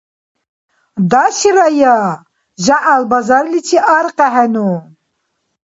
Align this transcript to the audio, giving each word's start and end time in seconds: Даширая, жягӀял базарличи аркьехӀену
Даширая, 1.11 1.99
жягӀял 2.63 3.03
базарличи 3.11 3.77
аркьехӀену 3.97 4.69